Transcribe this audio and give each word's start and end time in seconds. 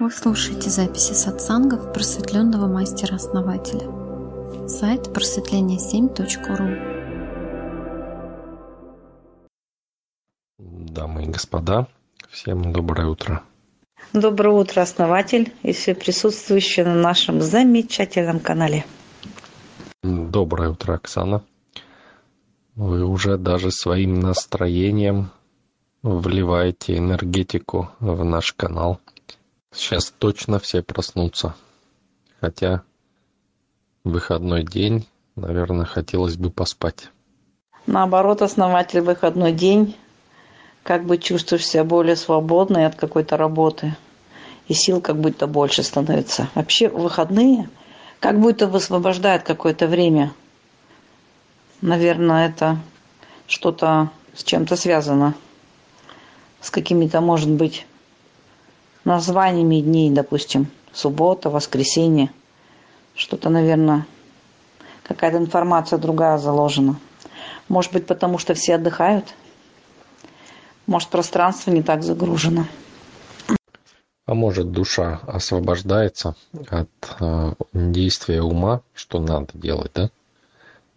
Вы 0.00 0.10
слушаете 0.10 0.70
записи 0.70 1.12
сатсангов 1.12 1.92
просветленного 1.92 2.66
мастера-основателя. 2.66 3.86
Сайт 4.66 5.08
просветление7.ру 5.08 6.78
Дамы 10.58 11.24
и 11.24 11.26
господа, 11.26 11.86
всем 12.30 12.72
доброе 12.72 13.08
утро. 13.08 13.42
Доброе 14.14 14.54
утро, 14.54 14.80
основатель 14.80 15.52
и 15.62 15.74
все 15.74 15.94
присутствующие 15.94 16.86
на 16.86 16.94
нашем 16.94 17.42
замечательном 17.42 18.40
канале. 18.40 18.86
Доброе 20.02 20.70
утро, 20.70 20.94
Оксана. 20.94 21.42
Вы 22.74 23.04
уже 23.04 23.36
даже 23.36 23.70
своим 23.70 24.18
настроением 24.18 25.30
вливаете 26.02 26.96
энергетику 26.96 27.90
в 28.00 28.24
наш 28.24 28.54
канал. 28.54 28.98
Сейчас 29.72 30.12
точно 30.18 30.58
все 30.58 30.82
проснутся. 30.82 31.54
Хотя 32.40 32.82
выходной 34.04 34.64
день, 34.64 35.06
наверное, 35.36 35.84
хотелось 35.84 36.36
бы 36.36 36.50
поспать. 36.50 37.10
Наоборот, 37.86 38.42
основатель 38.42 39.00
выходной 39.00 39.52
день, 39.52 39.96
как 40.82 41.04
бы 41.04 41.18
чувствуешь 41.18 41.66
себя 41.66 41.84
более 41.84 42.16
свободной 42.16 42.86
от 42.86 42.96
какой-то 42.96 43.36
работы. 43.36 43.96
И 44.68 44.74
сил 44.74 45.00
как 45.00 45.16
будто 45.16 45.46
больше 45.46 45.82
становится. 45.82 46.48
Вообще 46.54 46.88
выходные 46.88 47.68
как 48.20 48.38
будто 48.38 48.66
высвобождают 48.66 49.42
какое-то 49.42 49.86
время. 49.86 50.32
Наверное, 51.80 52.48
это 52.48 52.78
что-то 53.46 54.10
с 54.34 54.44
чем-то 54.44 54.76
связано. 54.76 55.34
С 56.60 56.70
какими-то, 56.70 57.20
может 57.20 57.48
быть, 57.48 57.86
названиями 59.04 59.80
дней, 59.80 60.10
допустим, 60.10 60.68
суббота, 60.92 61.50
воскресенье. 61.50 62.30
Что-то, 63.14 63.50
наверное, 63.50 64.06
какая-то 65.02 65.38
информация 65.38 65.98
другая 65.98 66.38
заложена. 66.38 66.98
Может 67.68 67.92
быть, 67.92 68.06
потому 68.06 68.38
что 68.38 68.54
все 68.54 68.76
отдыхают? 68.76 69.34
Может, 70.86 71.08
пространство 71.08 71.70
не 71.70 71.82
так 71.82 72.02
загружено? 72.02 72.66
А 74.26 74.34
может, 74.34 74.70
душа 74.70 75.20
освобождается 75.26 76.36
от 76.68 76.88
э, 77.18 77.54
действия 77.72 78.42
ума, 78.42 78.82
что 78.94 79.18
надо 79.18 79.48
делать, 79.54 79.90
да? 79.94 80.10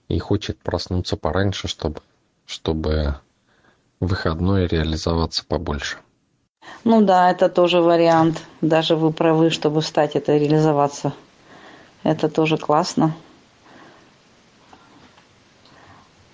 И 0.08 0.20
хочет 0.20 0.60
проснуться 0.60 1.18
пораньше, 1.18 1.68
чтобы, 1.68 2.02
чтобы 2.46 3.16
в 4.00 4.06
выходной 4.08 4.68
реализоваться 4.68 5.44
побольше. 5.46 5.98
Ну 6.84 7.02
да, 7.02 7.32
это 7.32 7.48
тоже 7.48 7.82
вариант. 7.82 8.44
Даже 8.62 8.96
вы 8.96 9.12
правы, 9.12 9.50
чтобы 9.52 9.82
встать 9.82 10.16
это 10.16 10.36
реализоваться. 10.36 11.14
Это 12.04 12.28
тоже 12.28 12.58
классно. 12.58 13.16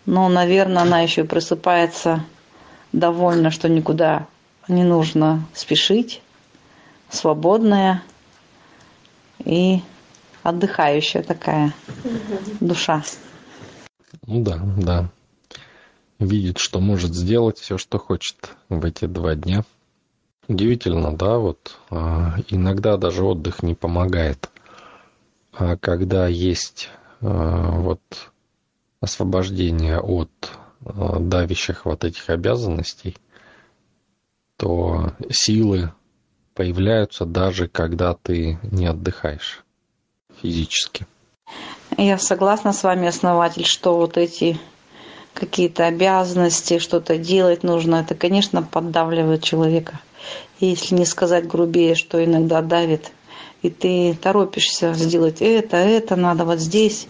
Но, 0.08 0.28
наверное, 0.28 0.82
она 0.82 1.02
еще 1.02 1.24
просыпается 1.24 2.26
довольна, 2.92 3.52
что 3.52 3.70
никуда 3.70 4.26
не 4.68 4.84
нужно 4.84 5.46
спешить, 5.54 6.24
свободная 7.10 8.02
и 9.38 9.82
отдыхающая 10.42 11.22
такая 11.22 11.74
душа. 12.60 13.04
Ну 14.26 14.42
да, 14.42 14.60
да. 14.78 15.10
Видит, 16.18 16.58
что 16.58 16.80
может 16.80 17.14
сделать 17.14 17.60
все, 17.60 17.78
что 17.78 18.00
хочет 18.00 18.56
в 18.68 18.84
эти 18.84 19.06
два 19.06 19.36
дня– 19.36 19.64
Удивительно, 20.50 21.16
да, 21.16 21.38
вот 21.38 21.78
а, 21.92 22.38
иногда 22.48 22.98
даже 22.98 23.24
отдых 23.24 23.62
не 23.62 23.76
помогает. 23.76 24.50
А 25.54 25.78
когда 25.78 26.28
есть 26.28 26.90
а, 27.22 27.70
вот 27.70 28.02
освобождение 29.00 30.00
от 30.00 30.32
а, 30.84 31.20
давящих 31.20 31.86
вот 31.86 32.04
этих 32.04 32.32
обязанностей, 32.32 33.16
то 34.58 35.14
силы 35.30 35.94
появляются 36.56 37.26
даже 37.26 37.68
когда 37.68 38.16
ты 38.16 38.58
не 38.64 38.88
отдыхаешь 38.88 39.64
физически. 40.42 41.06
Я 41.96 42.18
согласна 42.18 42.74
с 42.74 42.82
вами, 42.82 43.08
основатель, 43.08 43.66
что 43.66 43.96
вот 43.96 44.18
эти 44.18 44.60
какие-то 45.36 45.86
обязанности, 45.86 46.80
что-то 46.80 47.20
делать 47.20 47.62
нужно, 47.62 47.98
это, 47.98 48.16
конечно, 48.16 48.64
поддавливает 48.64 49.44
человека 49.44 50.00
если 50.60 50.96
не 50.96 51.06
сказать 51.06 51.48
грубее, 51.48 51.96
что 51.96 52.24
иногда 52.24 52.62
давит, 52.62 53.12
и 53.62 53.70
ты 53.70 54.18
торопишься 54.22 54.94
сделать 54.94 55.42
это, 55.42 55.78
это 55.78 56.16
надо 56.16 56.46
вот 56.46 56.60
здесь, 56.60 57.08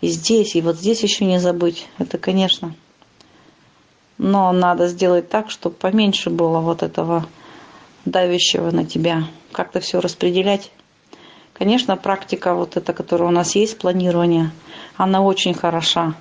и 0.00 0.08
здесь, 0.08 0.54
и 0.54 0.62
вот 0.62 0.76
здесь 0.76 1.02
еще 1.02 1.24
не 1.24 1.40
забыть. 1.40 1.88
Это, 1.98 2.18
конечно. 2.18 2.74
Но 4.18 4.52
надо 4.52 4.88
сделать 4.88 5.28
так, 5.28 5.50
чтобы 5.50 5.74
поменьше 5.74 6.30
было 6.30 6.60
вот 6.60 6.82
этого 6.82 7.26
давящего 8.04 8.70
на 8.70 8.84
тебя. 8.84 9.24
Как-то 9.52 9.80
все 9.80 10.00
распределять. 10.00 10.70
Конечно, 11.52 11.96
практика 11.96 12.54
вот 12.54 12.76
эта, 12.76 12.92
которая 12.92 13.28
у 13.28 13.32
нас 13.32 13.54
есть, 13.54 13.78
планирование, 13.78 14.50
она 14.96 15.22
очень 15.22 15.54
хороша. 15.54 16.14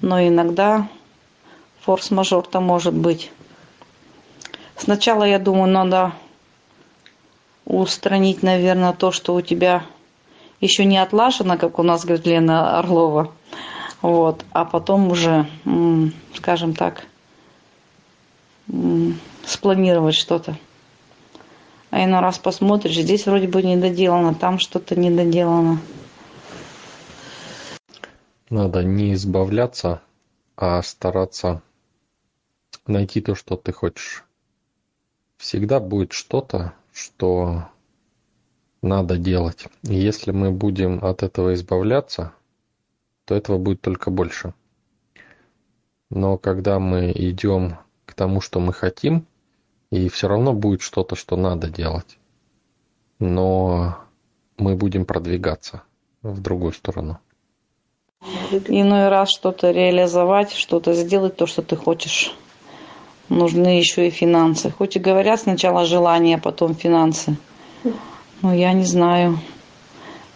Но 0.00 0.20
иногда 0.20 0.88
форс-мажор-то 1.80 2.60
может 2.60 2.94
быть. 2.94 3.30
Сначала, 4.76 5.24
я 5.24 5.38
думаю, 5.38 5.72
надо 5.72 6.12
устранить, 7.64 8.42
наверное, 8.42 8.92
то, 8.92 9.10
что 9.10 9.34
у 9.34 9.40
тебя 9.40 9.84
еще 10.60 10.84
не 10.84 10.98
отлажено, 10.98 11.56
как 11.56 11.78
у 11.78 11.82
нас 11.82 12.04
говорит 12.04 12.26
Лена 12.26 12.78
Орлова. 12.78 13.32
Вот. 14.02 14.44
А 14.52 14.64
потом 14.64 15.10
уже, 15.10 15.48
скажем 16.34 16.74
так, 16.74 17.06
спланировать 19.44 20.14
что-то. 20.14 20.56
А 21.90 22.04
иной 22.04 22.20
раз 22.20 22.38
посмотришь, 22.38 22.96
здесь 22.96 23.26
вроде 23.26 23.48
бы 23.48 23.62
не 23.62 23.76
доделано, 23.76 24.34
там 24.34 24.58
что-то 24.58 24.96
не 24.96 25.10
доделано. 25.10 25.80
Надо 28.50 28.84
не 28.84 29.14
избавляться, 29.14 30.02
а 30.56 30.82
стараться 30.82 31.62
найти 32.86 33.20
то, 33.20 33.34
что 33.34 33.56
ты 33.56 33.72
хочешь 33.72 34.25
всегда 35.36 35.80
будет 35.80 36.12
что-то, 36.12 36.74
что 36.92 37.68
надо 38.82 39.16
делать. 39.16 39.66
И 39.82 39.94
если 39.94 40.30
мы 40.30 40.50
будем 40.50 41.04
от 41.04 41.22
этого 41.22 41.54
избавляться, 41.54 42.32
то 43.24 43.34
этого 43.34 43.58
будет 43.58 43.80
только 43.80 44.10
больше. 44.10 44.54
Но 46.10 46.38
когда 46.38 46.78
мы 46.78 47.12
идем 47.12 47.78
к 48.04 48.14
тому, 48.14 48.40
что 48.40 48.60
мы 48.60 48.72
хотим, 48.72 49.26
и 49.90 50.08
все 50.08 50.28
равно 50.28 50.52
будет 50.52 50.82
что-то, 50.82 51.16
что 51.16 51.36
надо 51.36 51.68
делать, 51.68 52.18
но 53.18 53.98
мы 54.56 54.76
будем 54.76 55.04
продвигаться 55.04 55.82
в 56.22 56.40
другую 56.40 56.72
сторону. 56.72 57.18
Иной 58.68 59.08
раз 59.08 59.30
что-то 59.30 59.70
реализовать, 59.70 60.52
что-то 60.52 60.94
сделать, 60.94 61.36
то, 61.36 61.46
что 61.46 61.62
ты 61.62 61.76
хочешь 61.76 62.34
нужны 63.28 63.78
еще 63.78 64.08
и 64.08 64.10
финансы. 64.10 64.70
Хоть 64.70 64.96
и 64.96 65.00
говорят 65.00 65.40
сначала 65.40 65.84
желание, 65.84 66.36
а 66.36 66.40
потом 66.40 66.74
финансы. 66.74 67.36
Но 68.42 68.54
я 68.54 68.72
не 68.72 68.84
знаю. 68.84 69.38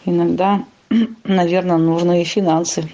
Иногда, 0.05 0.65
наверное, 1.25 1.77
нужны 1.77 2.23
и 2.23 2.25
финансы, 2.25 2.91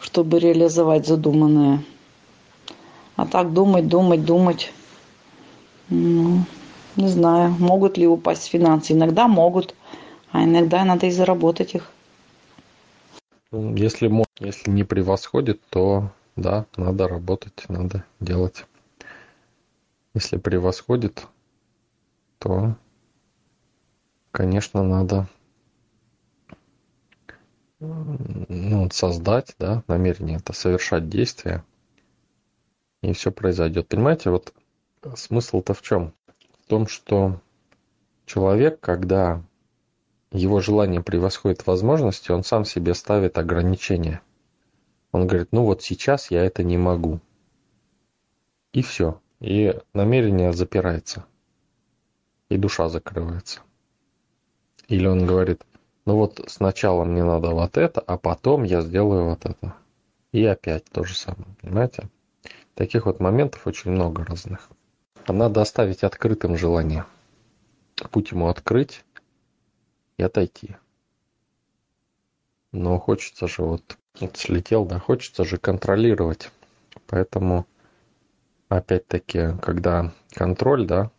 чтобы 0.00 0.38
реализовать 0.38 1.06
задуманное. 1.06 1.82
А 3.16 3.26
так 3.26 3.52
думать, 3.52 3.88
думать, 3.88 4.24
думать. 4.24 4.72
Ну, 5.88 6.44
не 6.96 7.08
знаю, 7.08 7.54
могут 7.58 7.96
ли 7.96 8.06
упасть 8.06 8.48
финансы. 8.48 8.92
Иногда 8.92 9.28
могут, 9.28 9.74
а 10.30 10.44
иногда 10.44 10.84
надо 10.84 11.06
и 11.06 11.10
заработать 11.10 11.74
их. 11.74 11.90
Если, 13.50 14.12
если 14.40 14.70
не 14.70 14.84
превосходит, 14.84 15.60
то 15.70 16.10
да, 16.40 16.66
надо 16.76 17.08
работать, 17.08 17.68
надо 17.68 18.04
делать. 18.20 18.64
Если 20.14 20.36
превосходит, 20.36 21.26
то, 22.38 22.76
конечно, 24.30 24.82
надо 24.82 25.28
ну, 27.80 28.88
создать, 28.90 29.54
да, 29.58 29.82
намерение 29.86 30.38
это 30.38 30.52
совершать 30.52 31.08
действия, 31.08 31.64
и 33.02 33.12
все 33.12 33.30
произойдет. 33.30 33.88
Понимаете, 33.88 34.30
вот 34.30 34.54
смысл-то 35.16 35.74
в 35.74 35.82
чем? 35.82 36.14
В 36.64 36.68
том, 36.68 36.86
что 36.86 37.40
человек, 38.26 38.80
когда 38.80 39.42
его 40.30 40.60
желание 40.60 41.02
превосходит 41.02 41.66
возможности, 41.66 42.30
он 42.30 42.44
сам 42.44 42.64
себе 42.64 42.94
ставит 42.94 43.38
ограничения– 43.38 44.20
он 45.12 45.26
говорит, 45.26 45.48
ну 45.52 45.64
вот 45.64 45.82
сейчас 45.82 46.30
я 46.30 46.44
это 46.44 46.62
не 46.62 46.76
могу. 46.76 47.20
И 48.72 48.82
все. 48.82 49.20
И 49.40 49.78
намерение 49.94 50.52
запирается. 50.52 51.24
И 52.48 52.56
душа 52.56 52.88
закрывается. 52.88 53.60
Или 54.88 55.06
он 55.06 55.26
говорит, 55.26 55.64
ну 56.06 56.16
вот 56.16 56.44
сначала 56.48 57.04
мне 57.04 57.24
надо 57.24 57.50
вот 57.50 57.76
это, 57.76 58.00
а 58.00 58.16
потом 58.18 58.64
я 58.64 58.80
сделаю 58.80 59.30
вот 59.30 59.44
это. 59.44 59.74
И 60.32 60.44
опять 60.44 60.84
то 60.84 61.04
же 61.04 61.16
самое, 61.16 61.48
понимаете? 61.60 62.08
Таких 62.74 63.06
вот 63.06 63.20
моментов 63.20 63.66
очень 63.66 63.90
много 63.90 64.24
разных. 64.24 64.68
Надо 65.26 65.60
оставить 65.60 66.04
открытым 66.04 66.56
желание. 66.56 67.04
Путь 68.10 68.30
ему 68.30 68.48
открыть 68.48 69.04
и 70.16 70.22
отойти. 70.22 70.76
Но 72.72 72.98
хочется 72.98 73.48
же 73.48 73.62
вот, 73.62 73.98
вот 74.20 74.36
слетел, 74.36 74.84
да, 74.84 74.98
хочется 74.98 75.44
же 75.44 75.58
контролировать. 75.58 76.50
Поэтому 77.06 77.66
опять-таки, 78.68 79.56
когда 79.62 80.12
контроль, 80.32 80.86
да, 80.86 81.10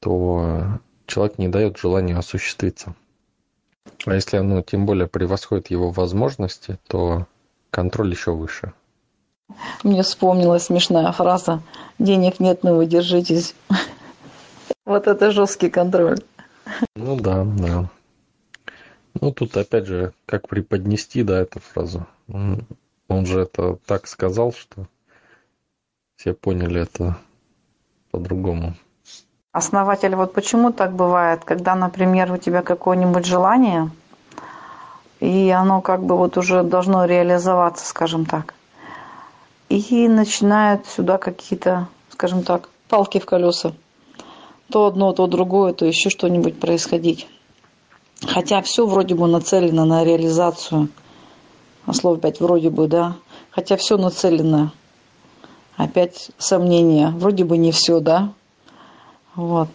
то 0.00 0.80
человек 1.06 1.38
не 1.38 1.48
дает 1.48 1.78
желанию 1.78 2.18
осуществиться. 2.18 2.94
А 4.04 4.14
если 4.14 4.36
оно 4.36 4.62
тем 4.62 4.86
более 4.86 5.06
превосходит 5.06 5.70
его 5.70 5.90
возможности, 5.90 6.78
то 6.86 7.26
контроль 7.70 8.10
еще 8.10 8.32
выше. 8.32 8.72
Мне 9.84 10.02
вспомнилась 10.02 10.64
смешная 10.64 11.10
фраза 11.12 11.62
«Денег 11.98 12.40
нет, 12.40 12.62
но 12.62 12.74
вы 12.74 12.86
держитесь». 12.86 13.54
Вот 14.84 15.08
это 15.08 15.32
жесткий 15.32 15.68
контроль. 15.68 16.20
Ну 16.94 17.18
да, 17.18 17.44
да. 17.44 17.90
Ну 19.20 19.32
тут 19.32 19.56
опять 19.56 19.86
же, 19.86 20.12
как 20.26 20.48
преподнести, 20.48 21.22
да, 21.22 21.40
эту 21.40 21.60
фразу. 21.60 22.06
Он, 22.28 22.66
он 23.08 23.26
же 23.26 23.40
это 23.40 23.78
так 23.86 24.06
сказал, 24.06 24.52
что 24.52 24.86
все 26.16 26.34
поняли 26.34 26.82
это 26.82 27.16
по-другому. 28.10 28.74
Основатель, 29.52 30.14
вот 30.14 30.34
почему 30.34 30.70
так 30.72 30.92
бывает, 30.92 31.44
когда, 31.44 31.74
например, 31.74 32.30
у 32.32 32.36
тебя 32.36 32.62
какое-нибудь 32.62 33.24
желание, 33.24 33.90
и 35.20 35.48
оно 35.50 35.80
как 35.80 36.04
бы 36.04 36.16
вот 36.16 36.36
уже 36.36 36.62
должно 36.62 37.06
реализоваться, 37.06 37.86
скажем 37.86 38.26
так. 38.26 38.54
И 39.70 40.08
начинают 40.08 40.86
сюда 40.86 41.16
какие-то, 41.16 41.88
скажем 42.10 42.42
так, 42.42 42.68
палки 42.88 43.18
в 43.18 43.24
колеса. 43.24 43.72
То 44.70 44.86
одно, 44.86 45.12
то 45.12 45.26
другое, 45.26 45.72
то 45.72 45.86
еще 45.86 46.10
что-нибудь 46.10 46.60
происходить. 46.60 47.28
Хотя 48.22 48.62
все 48.62 48.86
вроде 48.86 49.14
бы 49.14 49.26
нацелено 49.26 49.84
на 49.84 50.04
реализацию. 50.04 50.88
А 51.84 51.92
слово 51.92 52.16
опять 52.16 52.40
вроде 52.40 52.70
бы, 52.70 52.88
да. 52.88 53.16
Хотя 53.50 53.76
все 53.76 53.96
нацелено. 53.96 54.72
Опять 55.76 56.30
сомнения. 56.38 57.10
Вроде 57.10 57.44
бы 57.44 57.58
не 57.58 57.72
все, 57.72 58.00
да. 58.00 58.32
Вот. 59.34 59.68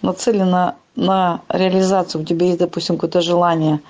Нацелена 0.00 0.76
на 0.96 1.42
реализацию. 1.48 2.22
У 2.22 2.24
тебя 2.24 2.46
есть, 2.46 2.58
допустим, 2.58 2.96
какое-то 2.96 3.20
желание. 3.20 3.80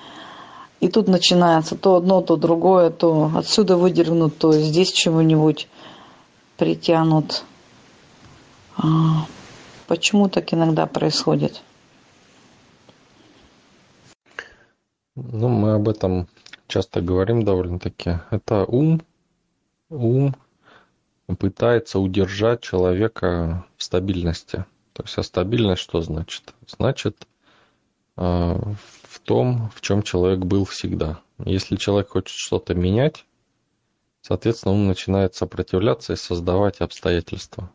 И 0.81 0.89
тут 0.89 1.07
начинается 1.07 1.75
то 1.77 1.95
одно, 1.95 2.21
то 2.21 2.35
другое, 2.35 2.89
то 2.89 3.31
отсюда 3.35 3.77
выдернут, 3.77 4.37
то 4.37 4.51
здесь 4.51 4.91
чего-нибудь 4.91 5.69
притянут. 6.57 7.45
А, 8.75 9.25
почему 9.87 10.27
так 10.27 10.53
иногда 10.53 10.85
происходит? 10.85 11.61
Ну, 15.15 15.47
мы 15.47 15.73
об 15.73 15.89
этом 15.89 16.27
часто 16.67 17.01
говорим 17.01 17.43
довольно-таки. 17.43 18.19
Это 18.31 18.65
ум, 18.65 19.01
ум 19.89 20.35
пытается 21.37 21.99
удержать 21.99 22.61
человека 22.61 23.65
в 23.77 23.83
стабильности. 23.83 24.65
То 24.93 25.03
есть, 25.03 25.17
а 25.17 25.23
стабильность 25.23 25.81
что 25.81 26.01
значит? 26.01 26.53
Значит, 26.67 27.27
а, 28.15 28.59
в 29.09 29.19
том, 29.19 29.71
в 29.75 29.81
чем 29.81 30.03
человек 30.03 30.39
был 30.39 30.65
всегда. 30.65 31.19
Если 31.45 31.75
человек 31.75 32.09
хочет 32.09 32.35
что-то 32.35 32.73
менять, 32.73 33.25
соответственно, 34.21 34.73
он 34.73 34.87
начинает 34.87 35.35
сопротивляться 35.35 36.13
и 36.13 36.17
создавать 36.17 36.81
обстоятельства. 36.81 37.71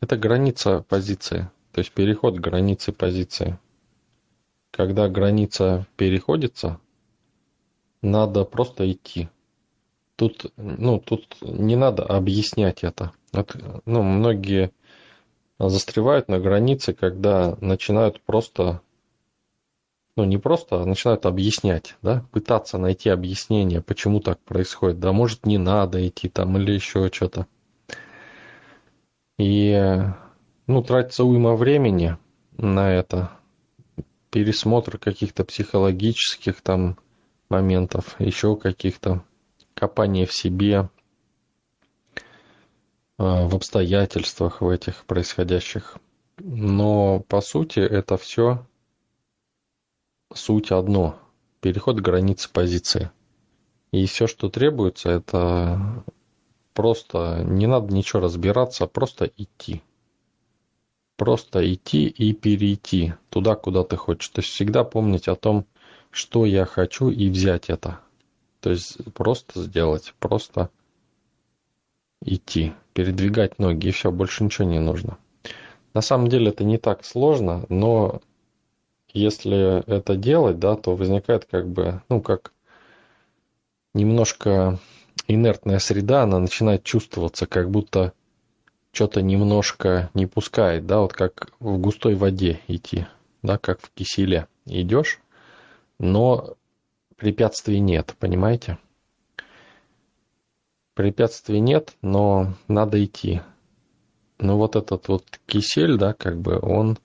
Это 0.00 0.16
граница 0.16 0.84
позиции, 0.88 1.50
то 1.72 1.80
есть 1.80 1.92
переход 1.92 2.38
границы 2.38 2.92
позиции. 2.92 3.58
Когда 4.74 5.08
граница 5.08 5.86
переходится, 5.96 6.80
надо 8.02 8.44
просто 8.44 8.90
идти. 8.90 9.28
Тут, 10.16 10.52
ну, 10.56 10.98
тут 10.98 11.36
не 11.42 11.76
надо 11.76 12.02
объяснять 12.02 12.82
это. 12.82 13.12
это 13.32 13.82
ну, 13.86 14.02
многие 14.02 14.72
застревают 15.60 16.26
на 16.26 16.40
границе, 16.40 16.92
когда 16.92 17.56
начинают 17.60 18.20
просто, 18.20 18.80
ну 20.16 20.24
не 20.24 20.38
просто, 20.38 20.82
а 20.82 20.86
начинают 20.86 21.24
объяснять, 21.24 21.94
да, 22.02 22.24
пытаться 22.32 22.76
найти 22.76 23.10
объяснение, 23.10 23.80
почему 23.80 24.18
так 24.18 24.40
происходит. 24.40 24.98
Да, 24.98 25.12
может 25.12 25.46
не 25.46 25.56
надо 25.58 26.04
идти 26.04 26.28
там 26.28 26.58
или 26.58 26.72
еще 26.72 27.10
что-то. 27.12 27.46
И, 29.38 30.02
ну, 30.66 30.82
тратится 30.82 31.22
уйма 31.22 31.54
времени 31.54 32.16
на 32.56 32.92
это, 32.92 33.30
пересмотр 34.34 34.98
каких-то 34.98 35.44
психологических 35.44 36.60
там 36.60 36.98
моментов, 37.48 38.16
еще 38.18 38.56
каких-то 38.56 39.22
копание 39.74 40.26
в 40.26 40.32
себе, 40.32 40.90
а, 43.16 43.46
в 43.46 43.54
обстоятельствах 43.54 44.60
в 44.60 44.68
этих 44.68 45.04
происходящих. 45.04 45.98
Но 46.38 47.20
по 47.20 47.40
сути 47.40 47.78
это 47.78 48.16
все 48.16 48.66
суть 50.34 50.72
одно. 50.72 51.16
Переход 51.60 52.00
границы 52.00 52.50
позиции. 52.50 53.12
И 53.92 54.04
все, 54.06 54.26
что 54.26 54.48
требуется, 54.48 55.10
это 55.10 56.04
просто 56.72 57.44
не 57.44 57.68
надо 57.68 57.94
ничего 57.94 58.22
разбираться, 58.22 58.88
просто 58.88 59.30
идти. 59.36 59.80
Просто 61.16 61.72
идти 61.72 62.06
и 62.06 62.32
перейти 62.32 63.14
туда, 63.30 63.54
куда 63.54 63.84
ты 63.84 63.96
хочешь. 63.96 64.28
То 64.28 64.40
есть 64.40 64.52
всегда 64.52 64.84
помнить 64.84 65.28
о 65.28 65.36
том, 65.36 65.66
что 66.10 66.44
я 66.44 66.64
хочу 66.64 67.10
и 67.10 67.28
взять 67.28 67.70
это. 67.70 68.00
То 68.60 68.70
есть 68.70 68.98
просто 69.14 69.62
сделать, 69.62 70.14
просто 70.18 70.70
идти, 72.24 72.72
передвигать 72.94 73.58
ноги, 73.58 73.88
и 73.88 73.90
все, 73.90 74.10
больше 74.10 74.44
ничего 74.44 74.66
не 74.68 74.80
нужно. 74.80 75.18
На 75.92 76.00
самом 76.00 76.28
деле 76.28 76.48
это 76.48 76.64
не 76.64 76.78
так 76.78 77.04
сложно, 77.04 77.64
но 77.68 78.20
если 79.12 79.84
это 79.88 80.16
делать, 80.16 80.58
да, 80.58 80.76
то 80.76 80.96
возникает 80.96 81.44
как 81.44 81.68
бы, 81.68 82.02
ну, 82.08 82.20
как 82.20 82.52
немножко 83.92 84.80
инертная 85.28 85.78
среда, 85.78 86.22
она 86.24 86.38
начинает 86.40 86.82
чувствоваться, 86.82 87.46
как 87.46 87.70
будто 87.70 88.12
что-то 88.94 89.22
немножко 89.22 90.10
не 90.14 90.26
пускает, 90.26 90.86
да, 90.86 91.00
вот 91.00 91.12
как 91.12 91.50
в 91.58 91.78
густой 91.78 92.14
воде 92.14 92.60
идти, 92.68 93.06
да, 93.42 93.58
как 93.58 93.80
в 93.80 93.90
киселе 93.90 94.46
идешь, 94.66 95.20
но 95.98 96.54
препятствий 97.16 97.80
нет, 97.80 98.14
понимаете? 98.18 98.78
Препятствий 100.94 101.58
нет, 101.58 101.96
но 102.02 102.54
надо 102.68 103.04
идти. 103.04 103.42
Но 104.38 104.56
вот 104.56 104.76
этот 104.76 105.08
вот 105.08 105.24
кисель, 105.46 105.96
да, 105.96 106.12
как 106.14 106.40
бы 106.40 106.58
он 106.60 106.98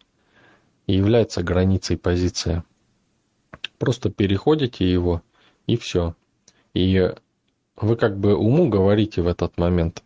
является 0.86 1.42
границей 1.42 1.98
позиции. 1.98 2.64
Просто 3.80 4.12
переходите 4.12 4.90
его, 4.90 5.24
и 5.66 5.76
все. 5.76 6.16
И 6.76 7.12
вы 7.76 7.96
как 7.96 8.20
бы 8.20 8.36
уму 8.36 8.70
говорите 8.70 9.22
в 9.24 9.28
этот 9.28 9.58
момент. 9.58 10.04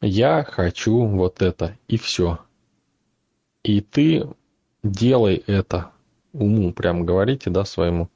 Я 0.00 0.44
хочу 0.44 1.06
вот 1.06 1.42
это, 1.42 1.76
и 1.88 1.96
все. 1.96 2.38
И 3.64 3.80
ты 3.80 4.28
делай 4.82 5.42
это. 5.46 5.90
Уму 6.32 6.72
прям 6.72 7.04
говорите, 7.04 7.50
да, 7.50 7.64
своему. 7.64 8.08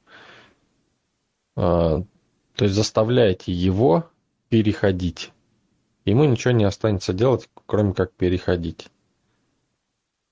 А, 1.55 2.01
то 2.55 2.65
есть 2.65 2.75
заставляете 2.75 3.51
его 3.51 4.09
переходить. 4.49 5.31
Ему 6.05 6.23
ничего 6.25 6.51
не 6.51 6.63
останется 6.63 7.11
делать, 7.13 7.49
кроме 7.65 7.93
как 7.93 8.13
переходить. 8.13 8.87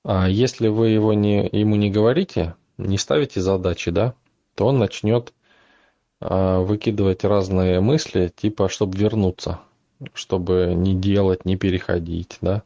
А 0.04 0.30
если 0.30 0.68
вы 0.68 0.90
его 0.90 1.14
не, 1.14 1.48
ему 1.52 1.76
не 1.76 1.92
говорите, 1.92 2.56
не 2.78 2.98
ставите 2.98 3.42
задачи, 3.42 3.92
да, 3.92 4.16
то 4.56 4.68
он 4.68 4.80
начнет 4.80 5.34
а, 6.20 6.60
выкидывать 6.60 7.24
разные 7.24 7.82
мысли, 7.82 8.32
типа, 8.36 8.70
чтобы 8.70 8.98
вернуться, 8.98 9.60
чтобы 10.14 10.74
не 10.76 10.96
делать, 10.96 11.46
не 11.46 11.58
переходить, 11.58 12.38
да, 12.42 12.64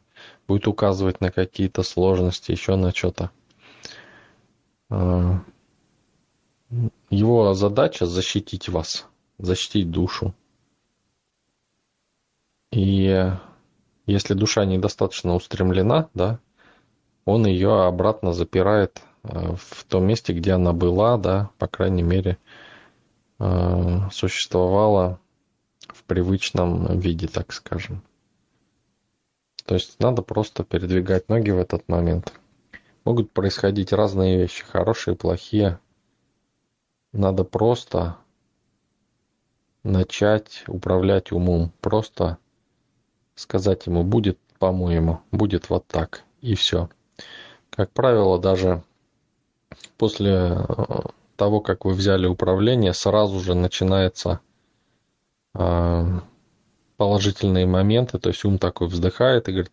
будет 0.48 0.66
указывать 0.66 1.20
на 1.20 1.30
какие-то 1.30 1.82
сложности, 1.82 2.52
еще 2.52 2.76
на 2.76 2.92
что-то. 2.94 3.30
А, 4.90 5.40
его 7.10 7.54
задача 7.54 8.06
защитить 8.06 8.68
вас, 8.68 9.06
защитить 9.38 9.90
душу. 9.90 10.34
И 12.72 13.32
если 14.06 14.34
душа 14.34 14.64
недостаточно 14.64 15.34
устремлена, 15.34 16.08
да, 16.14 16.38
он 17.24 17.46
ее 17.46 17.84
обратно 17.84 18.32
запирает 18.32 19.02
э, 19.24 19.54
в 19.56 19.84
том 19.84 20.04
месте, 20.04 20.32
где 20.32 20.52
она 20.52 20.72
была, 20.72 21.16
да, 21.16 21.50
по 21.58 21.66
крайней 21.66 22.02
мере, 22.02 22.38
э, 23.38 23.98
существовала 24.12 25.18
в 25.88 26.04
привычном 26.04 26.98
виде, 26.98 27.28
так 27.28 27.52
скажем. 27.52 28.02
То 29.64 29.74
есть 29.74 29.98
надо 29.98 30.22
просто 30.22 30.62
передвигать 30.64 31.28
ноги 31.28 31.50
в 31.50 31.58
этот 31.58 31.88
момент. 31.88 32.32
Могут 33.04 33.32
происходить 33.32 33.92
разные 33.92 34.38
вещи, 34.38 34.64
хорошие, 34.64 35.16
плохие. 35.16 35.80
Надо 37.12 37.44
просто 37.44 38.16
начать 39.82 40.64
управлять 40.66 41.32
умом. 41.32 41.72
Просто 41.80 42.38
сказать 43.34 43.86
ему, 43.86 44.02
будет, 44.02 44.38
по-моему, 44.58 45.20
будет 45.30 45.68
вот 45.70 45.86
так. 45.86 46.24
И 46.40 46.54
все. 46.54 46.88
Как 47.70 47.90
правило, 47.92 48.38
даже 48.38 48.82
после 49.98 50.32
э, 50.32 50.64
того, 51.36 51.60
как 51.60 51.84
вы 51.84 51.92
взяли 51.92 52.26
управление, 52.26 52.94
сразу 52.94 53.40
же 53.40 53.54
начинается 53.54 54.40
положительные 56.96 57.66
моменты, 57.66 58.18
то 58.18 58.28
есть 58.30 58.44
ум 58.44 58.58
такой 58.58 58.88
вздыхает 58.88 59.48
и 59.48 59.52
говорит, 59.52 59.72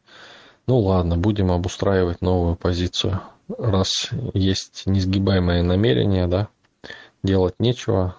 ну 0.68 0.80
ладно, 0.80 1.18
будем 1.18 1.52
обустраивать 1.52 2.22
новую 2.22 2.56
позицию. 2.56 3.22
Раз 3.58 4.10
есть 4.34 4.84
несгибаемое 4.86 5.64
намерение, 5.64 6.28
да, 6.28 6.48
делать 7.24 7.56
нечего, 7.60 8.16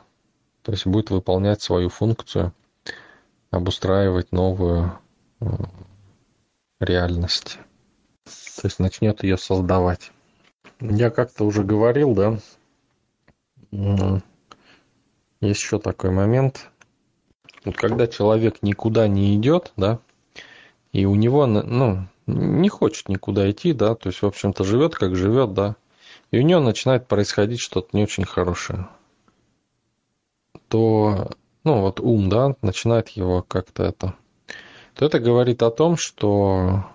то 0.62 0.72
есть 0.72 0.86
будет 0.86 1.10
выполнять 1.10 1.62
свою 1.62 1.88
функцию, 1.88 2.52
обустраивать 3.50 4.32
новую 4.32 4.98
реальность. 6.80 7.58
То 8.24 8.66
есть 8.66 8.78
начнет 8.78 9.22
ее 9.22 9.36
создавать. 9.36 10.12
Я 10.80 11.10
как-то 11.10 11.44
уже 11.44 11.62
говорил, 11.62 12.14
да, 12.14 12.38
есть 15.40 15.60
еще 15.60 15.78
такой 15.78 16.10
момент. 16.10 16.70
Вот 17.64 17.76
когда 17.76 18.06
человек 18.06 18.58
никуда 18.62 19.08
не 19.08 19.34
идет, 19.36 19.72
да, 19.76 19.98
и 20.92 21.06
у 21.06 21.14
него, 21.14 21.46
ну, 21.46 22.06
не 22.26 22.68
хочет 22.68 23.08
никуда 23.08 23.50
идти, 23.50 23.72
да, 23.72 23.94
то 23.94 24.08
есть, 24.08 24.22
в 24.22 24.26
общем-то, 24.26 24.64
живет 24.64 24.94
как 24.94 25.16
живет, 25.16 25.54
да, 25.54 25.76
и 26.30 26.38
у 26.38 26.42
него 26.42 26.60
начинает 26.60 27.06
происходить 27.06 27.60
что-то 27.60 27.88
не 27.92 28.02
очень 28.02 28.24
хорошее 28.24 28.88
то, 30.74 31.30
ну 31.62 31.82
вот 31.82 32.00
ум, 32.00 32.28
да, 32.28 32.56
начинает 32.60 33.08
его 33.10 33.42
как-то 33.42 33.84
это, 33.84 34.14
то 34.94 35.04
это 35.06 35.20
говорит 35.20 35.62
о 35.62 35.70
том, 35.70 35.96
что 35.96 36.86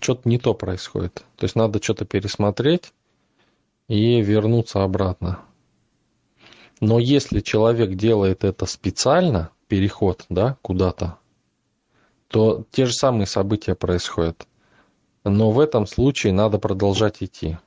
что-то 0.00 0.28
не 0.28 0.40
то 0.40 0.54
происходит. 0.54 1.24
То 1.36 1.44
есть 1.44 1.54
надо 1.54 1.80
что-то 1.80 2.04
пересмотреть 2.04 2.92
и 3.86 4.20
вернуться 4.22 4.82
обратно. 4.82 5.38
Но 6.80 6.98
если 6.98 7.38
человек 7.38 7.94
делает 7.94 8.42
это 8.42 8.66
специально, 8.66 9.50
переход, 9.68 10.24
да, 10.28 10.56
куда-то, 10.62 11.18
то 12.28 12.64
те 12.72 12.86
же 12.86 12.92
самые 12.92 13.26
события 13.26 13.74
происходят. 13.74 14.46
Но 15.24 15.50
в 15.50 15.60
этом 15.60 15.86
случае 15.86 16.32
надо 16.32 16.58
продолжать 16.58 17.22
идти. 17.22 17.58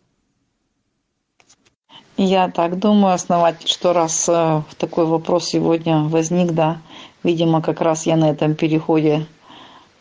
Я 2.18 2.50
так 2.50 2.78
думаю, 2.78 3.14
основатель, 3.14 3.68
что 3.68 3.94
раз 3.94 4.28
э, 4.30 4.62
такой 4.78 5.06
вопрос 5.06 5.46
сегодня 5.46 6.04
возник, 6.04 6.52
да, 6.52 6.82
видимо, 7.24 7.62
как 7.62 7.82
раз 7.82 8.06
я 8.06 8.16
на 8.16 8.30
этом 8.30 8.54
переходе 8.54 9.26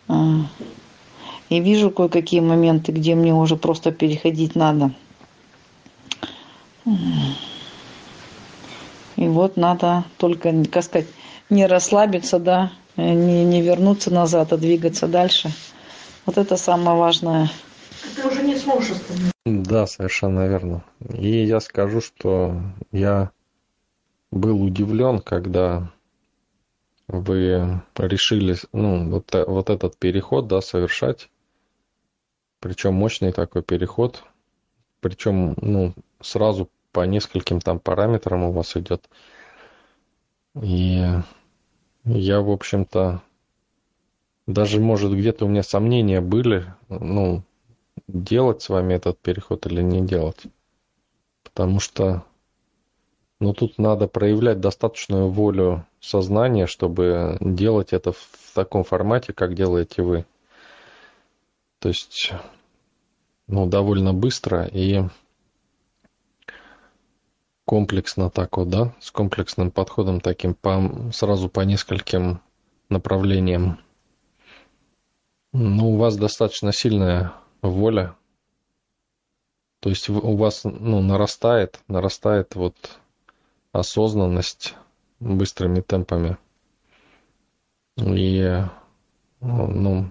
э, 0.08 0.12
и 1.48 1.60
вижу 1.60 1.90
кое-какие 1.90 2.40
моменты, 2.40 2.92
где 2.92 3.14
мне 3.14 3.32
уже 3.32 3.56
просто 3.56 3.90
переходить 3.92 4.54
надо. 4.54 4.92
И 9.20 9.28
вот 9.28 9.58
надо 9.58 10.04
только, 10.16 10.50
как 10.64 10.82
сказать, 10.82 11.06
не 11.50 11.66
расслабиться, 11.66 12.38
да, 12.38 12.72
не, 12.96 13.44
не 13.44 13.60
вернуться 13.60 14.10
назад, 14.10 14.54
а 14.54 14.56
двигаться 14.56 15.06
дальше. 15.08 15.50
Вот 16.24 16.38
это 16.38 16.56
самое 16.56 16.96
важное. 16.96 17.50
Ты 18.16 18.26
уже 18.26 18.42
не 18.42 18.56
сможешь 18.56 18.92
остановиться. 18.92 19.32
Да, 19.44 19.86
совершенно 19.86 20.48
верно. 20.48 20.84
И 21.12 21.44
я 21.44 21.60
скажу, 21.60 22.00
что 22.00 22.62
я 22.92 23.30
был 24.30 24.62
удивлен, 24.62 25.20
когда 25.20 25.92
вы 27.08 27.82
решили 27.98 28.56
ну, 28.72 29.10
вот, 29.10 29.34
вот 29.34 29.68
этот 29.68 29.98
переход 29.98 30.46
да, 30.46 30.62
совершать. 30.62 31.28
Причем 32.58 32.94
мощный 32.94 33.32
такой 33.32 33.62
переход. 33.62 34.24
Причем 35.02 35.56
ну, 35.60 35.92
сразу 36.22 36.70
по 36.92 37.04
нескольким 37.06 37.60
там 37.60 37.78
параметрам 37.78 38.42
у 38.44 38.52
вас 38.52 38.76
идет. 38.76 39.08
И 40.60 41.04
я, 42.04 42.40
в 42.40 42.50
общем-то, 42.50 43.22
даже, 44.46 44.80
может, 44.80 45.12
где-то 45.12 45.44
у 45.44 45.48
меня 45.48 45.62
сомнения 45.62 46.20
были, 46.20 46.74
ну, 46.88 47.42
делать 48.08 48.62
с 48.62 48.68
вами 48.68 48.94
этот 48.94 49.18
переход 49.18 49.66
или 49.66 49.82
не 49.82 50.00
делать. 50.00 50.42
Потому 51.42 51.80
что 51.80 52.24
ну, 53.40 53.54
тут 53.54 53.78
надо 53.78 54.06
проявлять 54.06 54.60
достаточную 54.60 55.28
волю 55.28 55.86
сознания, 55.98 56.66
чтобы 56.66 57.38
делать 57.40 57.94
это 57.94 58.12
в 58.12 58.28
таком 58.54 58.84
формате, 58.84 59.32
как 59.32 59.54
делаете 59.54 60.02
вы. 60.02 60.26
То 61.78 61.88
есть, 61.88 62.32
ну, 63.46 63.66
довольно 63.66 64.12
быстро 64.12 64.66
и 64.66 65.04
комплексно 67.70 68.30
так 68.30 68.56
вот, 68.56 68.68
да, 68.68 68.96
с 68.98 69.12
комплексным 69.12 69.70
подходом 69.70 70.20
таким 70.20 70.54
по, 70.54 70.90
сразу 71.12 71.48
по 71.48 71.60
нескольким 71.60 72.40
направлениям. 72.88 73.78
Ну, 75.52 75.92
у 75.92 75.96
вас 75.96 76.16
достаточно 76.16 76.72
сильная 76.72 77.32
воля. 77.62 78.16
То 79.78 79.88
есть 79.88 80.08
у 80.08 80.36
вас 80.36 80.64
ну, 80.64 81.00
нарастает, 81.00 81.78
нарастает 81.86 82.56
вот 82.56 82.74
осознанность 83.70 84.74
быстрыми 85.20 85.80
темпами. 85.80 86.38
И, 87.98 88.64
ну, 89.40 90.10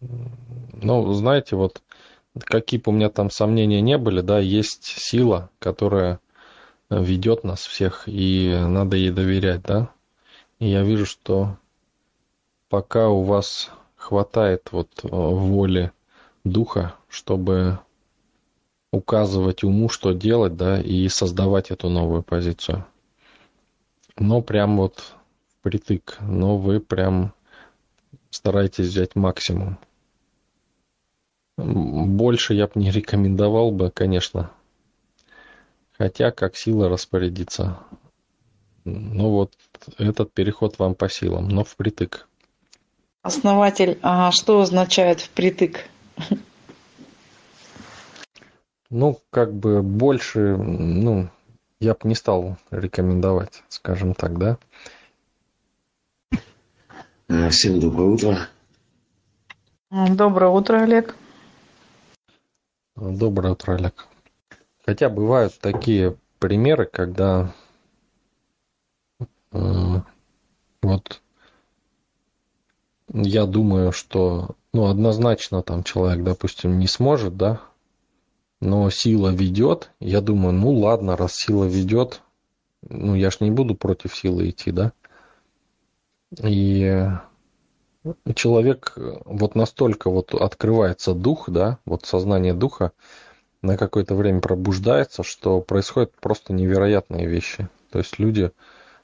ну, 0.00 1.12
знаете, 1.12 1.54
вот 1.54 1.80
какие 2.40 2.80
бы 2.80 2.90
у 2.90 2.94
меня 2.96 3.10
там 3.10 3.30
сомнения 3.30 3.80
не 3.80 3.96
были, 3.96 4.22
да, 4.22 4.40
есть 4.40 4.86
сила, 4.86 5.50
которая 5.60 6.18
ведет 6.90 7.44
нас 7.44 7.66
всех, 7.66 8.04
и 8.06 8.56
надо 8.66 8.96
ей 8.96 9.10
доверять, 9.10 9.62
да. 9.62 9.90
И 10.58 10.68
я 10.68 10.82
вижу, 10.82 11.06
что 11.06 11.56
пока 12.68 13.08
у 13.08 13.22
вас 13.22 13.70
хватает 13.96 14.68
вот 14.72 14.88
воли 15.02 15.92
духа, 16.44 16.94
чтобы 17.08 17.78
указывать 18.90 19.64
уму, 19.64 19.88
что 19.88 20.12
делать, 20.12 20.56
да, 20.56 20.80
и 20.80 21.08
создавать 21.08 21.70
эту 21.70 21.88
новую 21.88 22.22
позицию. 22.22 22.86
Но 24.16 24.40
прям 24.40 24.78
вот 24.78 25.14
впритык, 25.58 26.16
но 26.20 26.56
вы 26.56 26.80
прям 26.80 27.34
стараетесь 28.30 28.86
взять 28.86 29.14
максимум. 29.14 29.78
Больше 31.56 32.54
я 32.54 32.66
бы 32.66 32.72
не 32.76 32.90
рекомендовал 32.90 33.70
бы, 33.72 33.90
конечно. 33.90 34.50
Хотя 35.98 36.30
как 36.30 36.56
сила 36.56 36.88
распорядиться. 36.88 37.78
Ну 38.84 39.30
вот 39.30 39.52
этот 39.98 40.32
переход 40.32 40.78
вам 40.78 40.94
по 40.94 41.08
силам, 41.08 41.48
но 41.48 41.64
впритык. 41.64 42.28
Основатель, 43.22 43.98
а 44.02 44.30
что 44.30 44.60
означает 44.60 45.20
впритык? 45.20 45.84
Ну, 48.90 49.20
как 49.28 49.52
бы 49.52 49.82
больше, 49.82 50.56
ну, 50.56 51.28
я 51.78 51.92
бы 51.92 52.00
не 52.04 52.14
стал 52.14 52.56
рекомендовать, 52.70 53.62
скажем 53.68 54.14
так, 54.14 54.38
да? 54.38 54.56
А, 57.28 57.50
всем 57.50 57.80
доброе 57.80 58.08
утро. 58.08 58.48
Доброе 59.90 60.50
утро, 60.50 60.80
Олег. 60.80 61.14
Доброе 62.96 63.52
утро, 63.52 63.74
Олег. 63.74 64.08
Хотя 64.88 65.10
бывают 65.10 65.52
такие 65.60 66.16
примеры, 66.38 66.86
когда 66.86 67.52
э, 69.52 70.00
вот 70.80 71.20
я 73.12 73.44
думаю, 73.44 73.92
что 73.92 74.56
ну, 74.72 74.86
однозначно 74.86 75.62
там 75.62 75.84
человек, 75.84 76.24
допустим, 76.24 76.78
не 76.78 76.86
сможет, 76.86 77.36
да, 77.36 77.60
но 78.60 78.88
сила 78.88 79.28
ведет, 79.28 79.90
я 80.00 80.22
думаю, 80.22 80.54
ну 80.54 80.72
ладно, 80.72 81.18
раз 81.18 81.34
сила 81.34 81.64
ведет, 81.64 82.22
ну 82.80 83.14
я 83.14 83.30
ж 83.30 83.40
не 83.40 83.50
буду 83.50 83.74
против 83.74 84.16
силы 84.16 84.48
идти, 84.48 84.70
да. 84.70 84.92
И 86.42 87.10
человек 88.34 88.94
э, 88.96 89.18
вот 89.26 89.54
настолько 89.54 90.08
вот 90.08 90.32
открывается 90.32 91.12
дух, 91.12 91.50
да, 91.50 91.78
вот 91.84 92.06
сознание 92.06 92.54
духа 92.54 92.92
на 93.62 93.76
какое-то 93.76 94.14
время 94.14 94.40
пробуждается, 94.40 95.22
что 95.22 95.60
происходят 95.60 96.12
просто 96.12 96.52
невероятные 96.52 97.26
вещи. 97.26 97.68
То 97.90 97.98
есть 97.98 98.18
люди 98.18 98.52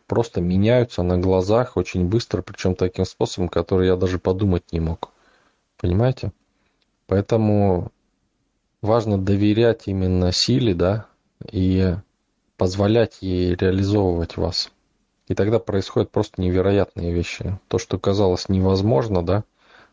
просто 0.07 0.41
меняются 0.41 1.03
на 1.03 1.19
глазах 1.19 1.77
очень 1.77 2.07
быстро, 2.07 2.43
причем 2.43 2.75
таким 2.75 3.05
способом, 3.05 3.49
который 3.49 3.89
я 3.89 3.97
даже 3.97 4.19
подумать 4.19 4.73
не 4.73 4.81
мог. 4.81 5.11
Понимаете? 5.79 6.33
Поэтому 7.07 7.91
важно 8.81 9.19
доверять 9.19 9.83
именно 9.87 10.33
силе, 10.33 10.75
да, 10.75 11.07
и 11.51 11.97
позволять 12.57 13.19
ей 13.21 13.55
реализовывать 13.55 14.37
вас. 14.37 14.71
И 15.27 15.35
тогда 15.35 15.59
происходят 15.59 16.11
просто 16.11 16.41
невероятные 16.41 17.13
вещи. 17.13 17.59
То, 17.69 17.79
что 17.79 17.99
казалось 17.99 18.49
невозможно, 18.49 19.25
да, 19.25 19.45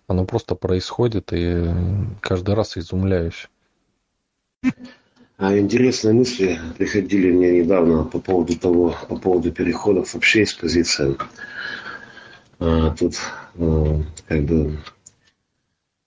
оно 0.08 0.26
просто 0.26 0.56
происходит, 0.56 1.32
и 1.32 1.74
каждый 2.20 2.54
раз 2.54 2.78
изумляюсь. 2.78 3.50
А 5.38 5.58
интересные 5.58 6.14
мысли 6.14 6.60
приходили 6.78 7.32
мне 7.32 7.62
недавно 7.62 8.04
по 8.04 8.20
поводу 8.20 8.58
того, 8.58 8.96
по 9.10 9.18
поводу 9.18 9.52
переходов 9.52 10.14
вообще 10.14 10.44
из 10.44 10.54
позиции. 10.54 11.18
А, 12.60 12.92
тут 12.92 13.16
а, 13.56 14.02
как 14.28 14.44
бы 14.44 14.78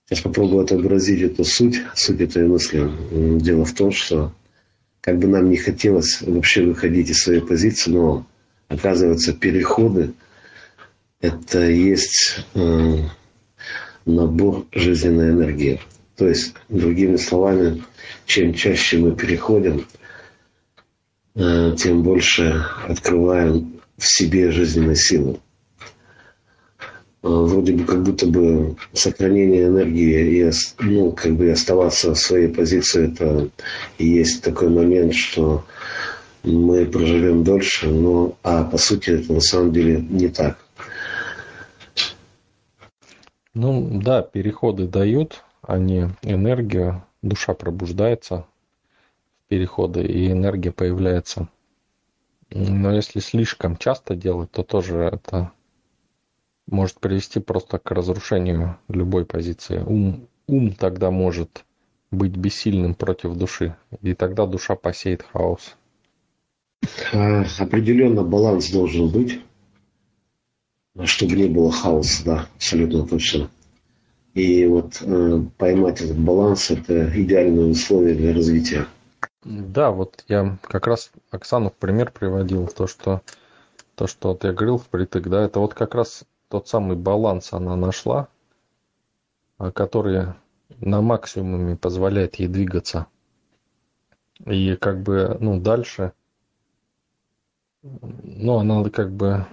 сейчас 0.07 0.21
попробую 0.21 0.63
отобразить 0.63 1.23
эту 1.23 1.45
суть, 1.45 1.83
суть 1.95 2.21
этой 2.21 2.47
мысли. 2.47 2.89
Дело 3.41 3.65
в 3.65 3.75
том, 3.75 3.91
что 3.91 4.33
как 5.01 5.19
бы 5.19 5.27
нам 5.27 5.51
не 5.51 5.57
хотелось 5.57 6.23
вообще 6.23 6.65
выходить 6.65 7.11
из 7.11 7.19
своей 7.19 7.41
позиции, 7.41 7.91
но 7.91 8.25
оказывается 8.69 9.33
переходы 9.33 10.15
это 11.25 11.71
есть 11.71 12.45
э, 12.55 12.97
набор 14.05 14.67
жизненной 14.73 15.31
энергии. 15.31 15.81
То 16.17 16.29
есть, 16.29 16.55
другими 16.69 17.17
словами, 17.17 17.83
чем 18.27 18.55
чаще 18.55 18.99
мы 18.99 19.17
переходим, 19.17 19.87
э, 21.35 21.75
тем 21.77 22.03
больше 22.03 22.65
открываем 22.87 23.81
в 23.97 24.07
себе 24.07 24.51
жизненной 24.53 24.97
силы. 24.97 25.41
Э, 27.25 27.29
вроде 27.29 27.73
бы 27.73 27.85
как 27.85 28.03
будто 28.03 28.27
бы 28.27 28.77
сохранение 28.93 29.67
энергии 29.67 30.47
и 30.47 30.53
ну, 30.81 31.11
как 31.13 31.33
бы 31.35 31.51
оставаться 31.51 32.15
в 32.15 32.19
своей 32.19 32.49
позиции, 32.49 33.13
это 33.13 33.49
и 33.99 34.07
есть 34.07 34.43
такой 34.45 34.69
момент, 34.69 35.15
что 35.15 35.65
мы 36.45 36.85
проживем 36.85 37.43
дольше, 37.43 37.89
но 37.89 38.37
а 38.43 38.63
по 38.65 38.77
сути 38.77 39.11
это 39.11 39.33
на 39.33 39.41
самом 39.41 39.73
деле 39.73 40.05
не 40.09 40.29
так. 40.29 40.59
Ну 43.55 44.01
да, 44.03 44.21
переходы 44.21 44.87
дают, 44.87 45.45
они 45.67 46.09
энергию, 46.23 47.05
душа 47.23 47.55
пробуждается 47.55 48.47
в 49.45 49.49
переходы, 49.49 50.05
и 50.05 50.31
энергия 50.31 50.73
появляется. 50.73 51.49
Но 52.51 52.93
если 52.93 53.21
слишком 53.21 53.77
часто 53.77 54.15
делать, 54.15 54.51
то 54.51 54.63
тоже 54.63 54.99
это 54.99 55.53
может 56.67 57.01
привести 57.01 57.41
просто 57.41 57.79
к 57.79 57.91
разрушению 57.91 58.79
любой 58.89 59.25
позиции. 59.27 59.79
Ум, 59.79 60.29
ум 60.47 60.73
тогда 60.75 61.11
может 61.11 61.65
быть 62.11 62.37
бессильным 62.37 62.95
против 62.95 63.35
души, 63.35 63.77
и 64.03 64.15
тогда 64.15 64.47
душа 64.47 64.77
посеет 64.77 65.23
хаос. 65.23 65.77
А, 67.13 67.45
определенно 67.59 68.23
баланс 68.23 68.71
должен 68.71 69.11
быть, 69.11 69.41
чтобы 71.05 71.35
не 71.35 71.47
было 71.47 71.73
хаоса, 71.73 72.25
да, 72.25 72.49
абсолютно 72.57 73.07
точно. 73.07 73.51
И 74.35 74.67
вот 74.67 75.01
э, 75.01 75.41
поймать 75.59 76.01
этот 76.01 76.19
баланс– 76.19 76.71
это 76.71 77.09
идеальное 77.21 77.67
условие 77.67 78.17
для 78.17 78.35
развития. 78.35 78.87
Да, 79.45 79.93
вот 79.93 80.25
я 80.27 80.59
как 80.63 80.87
раз 80.89 81.13
Оксану 81.31 81.71
в 81.71 81.75
пример 81.75 82.11
приводил, 82.11 82.67
то, 82.67 82.87
что 82.87 83.23
то, 83.95 84.07
что 84.09 84.37
я 84.43 84.53
говорил 84.53 84.79
впритык, 84.79 85.29
да, 85.29 85.45
это 85.45 85.61
вот 85.61 85.75
как 85.75 85.95
раз 85.95 86.25
тот 86.49 86.67
самый 86.67 86.97
баланс 86.97 87.53
она 87.53 87.77
нашла, 87.77 88.29
а, 89.59 89.71
который 89.71 90.35
на 90.81 91.01
максимуме 91.01 91.77
позволяет 91.77 92.37
ей 92.37 92.49
двигаться. 92.49 93.07
И 94.47 94.77
как 94.77 95.03
бы, 95.03 95.37
ну, 95.41 95.61
дальше, 95.61 96.13
ну, 97.83 98.59
она 98.59 98.89
как 98.91 99.13
бы, 99.13 99.47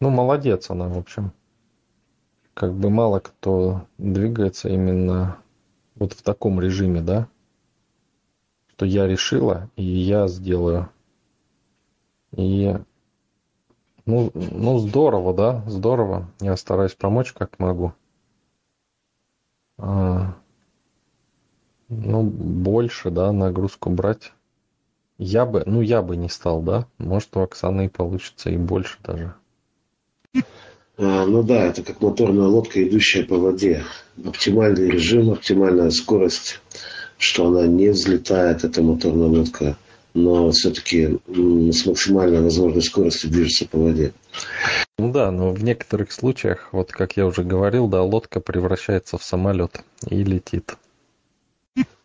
ну, 0.00 0.10
молодец 0.10 0.70
она, 0.70 0.88
в 0.88 0.98
общем. 0.98 1.32
Как 2.58 2.74
бы 2.74 2.90
мало 2.90 3.20
кто 3.20 3.86
двигается 3.98 4.68
именно 4.68 5.38
вот 5.94 6.12
в 6.12 6.22
таком 6.22 6.60
режиме, 6.60 7.00
да, 7.00 7.28
что 8.66 8.84
я 8.84 9.06
решила, 9.06 9.70
и 9.76 9.84
я 9.84 10.26
сделаю. 10.26 10.90
И 12.32 12.76
ну, 14.06 14.32
ну 14.34 14.78
здорово, 14.78 15.34
да, 15.34 15.62
здорово. 15.68 16.28
Я 16.40 16.56
стараюсь 16.56 16.96
помочь, 16.96 17.32
как 17.32 17.60
могу. 17.60 17.92
А, 19.76 20.34
ну, 21.88 22.24
больше, 22.24 23.12
да, 23.12 23.30
нагрузку 23.30 23.88
брать. 23.88 24.32
Я 25.16 25.46
бы, 25.46 25.62
ну, 25.64 25.80
я 25.80 26.02
бы 26.02 26.16
не 26.16 26.28
стал, 26.28 26.60
да. 26.60 26.88
Может, 26.98 27.36
у 27.36 27.40
Оксаны 27.40 27.84
и 27.84 27.88
получится, 27.88 28.50
и 28.50 28.56
больше 28.56 28.98
даже. 29.04 29.36
А, 30.98 31.24
ну 31.26 31.42
да, 31.42 31.66
это 31.66 31.82
как 31.82 32.00
моторная 32.00 32.46
лодка, 32.46 32.82
идущая 32.82 33.24
по 33.24 33.38
воде. 33.38 33.84
Оптимальный 34.24 34.90
режим, 34.90 35.30
оптимальная 35.30 35.90
скорость, 35.90 36.60
что 37.16 37.46
она 37.46 37.66
не 37.66 37.88
взлетает, 37.88 38.64
эта 38.64 38.82
моторная 38.82 39.28
лодка 39.28 39.76
но 40.14 40.50
все-таки 40.50 41.18
с 41.26 41.86
максимальной 41.86 42.42
возможной 42.42 42.82
скоростью 42.82 43.30
движется 43.30 43.68
по 43.68 43.78
воде. 43.78 44.12
Ну 44.98 45.12
да, 45.12 45.30
но 45.30 45.52
в 45.52 45.62
некоторых 45.62 46.12
случаях, 46.12 46.68
вот 46.72 46.90
как 46.90 47.16
я 47.16 47.26
уже 47.26 47.44
говорил, 47.44 47.88
да, 47.88 48.02
лодка 48.02 48.40
превращается 48.40 49.18
в 49.18 49.24
самолет 49.24 49.82
и 50.08 50.22
летит. 50.24 50.76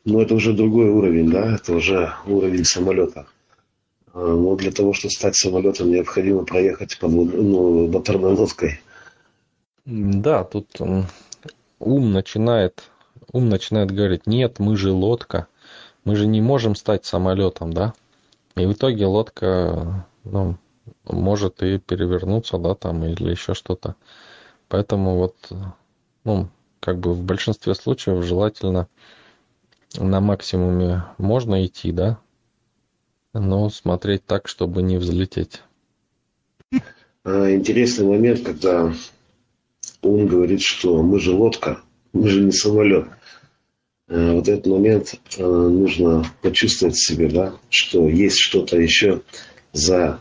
Ну 0.05 0.21
это 0.21 0.35
уже 0.35 0.53
другой 0.53 0.89
уровень, 0.89 1.31
да, 1.31 1.55
это 1.55 1.73
уже 1.73 2.13
уровень 2.27 2.65
самолета. 2.65 3.25
А, 4.13 4.17
но 4.19 4.55
для 4.55 4.71
того, 4.71 4.93
чтобы 4.93 5.11
стать 5.11 5.35
самолетом, 5.35 5.91
необходимо 5.91 6.45
проехать 6.45 6.97
под 6.99 7.11
ну, 7.11 7.87
моторной 7.87 8.33
лодкой. 8.33 8.79
Да, 9.85 10.43
тут 10.43 10.67
ум 11.79 12.13
начинает, 12.13 12.83
ум 13.31 13.49
начинает 13.49 13.91
говорить, 13.91 14.27
нет, 14.27 14.59
мы 14.59 14.77
же 14.77 14.91
лодка, 14.91 15.47
мы 16.05 16.15
же 16.15 16.27
не 16.27 16.41
можем 16.41 16.75
стать 16.75 17.05
самолетом, 17.05 17.73
да? 17.73 17.93
И 18.55 18.65
в 18.65 18.73
итоге 18.73 19.07
лодка, 19.07 20.05
ну, 20.23 20.57
может 21.05 21.63
и 21.63 21.79
перевернуться, 21.79 22.57
да, 22.57 22.75
там, 22.75 23.03
или 23.03 23.31
еще 23.31 23.55
что-то. 23.55 23.95
Поэтому 24.69 25.17
вот, 25.17 25.35
ну, 26.23 26.49
как 26.79 26.99
бы 26.99 27.13
в 27.13 27.23
большинстве 27.23 27.73
случаев 27.73 28.23
желательно 28.23 28.87
на 29.95 30.21
максимуме 30.21 31.03
можно 31.17 31.65
идти, 31.65 31.91
да, 31.91 32.19
но 33.33 33.69
смотреть 33.69 34.25
так, 34.25 34.47
чтобы 34.47 34.81
не 34.81 34.97
взлететь. 34.97 35.61
А, 37.23 37.51
интересный 37.51 38.05
момент, 38.05 38.41
когда 38.41 38.93
он 40.01 40.27
говорит, 40.27 40.61
что 40.61 41.01
мы 41.01 41.19
же 41.19 41.33
лодка, 41.33 41.79
мы 42.11 42.27
же 42.29 42.41
не 42.41 42.51
самолет. 42.51 43.07
Э, 44.07 44.33
вот 44.33 44.47
этот 44.47 44.67
момент 44.67 45.15
э, 45.37 45.43
нужно 45.43 46.25
почувствовать 46.41 46.95
в 46.95 47.05
себе, 47.05 47.29
да, 47.29 47.53
что 47.69 48.07
есть 48.07 48.37
что-то 48.37 48.77
еще 48.77 49.21
за, 49.71 50.19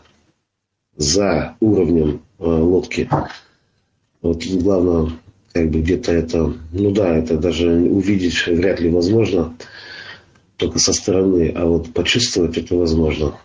за 0.95 1.55
уровнем 1.59 2.21
лодки. 2.39 3.09
Вот 4.21 4.43
главное, 4.45 5.11
как 5.53 5.69
бы 5.69 5.81
где-то 5.81 6.11
это, 6.11 6.53
ну 6.71 6.91
да, 6.91 7.15
это 7.15 7.37
даже 7.37 7.69
увидеть 7.69 8.47
вряд 8.47 8.79
ли 8.79 8.89
возможно, 8.89 9.55
только 10.63 10.79
со 10.79 10.93
стороны, 10.93 11.51
а 11.55 11.65
вот 11.65 11.93
почувствовать 11.93 12.57
это 12.57 12.75
возможно. 12.75 13.35